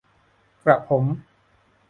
[0.63, 1.03] กระผม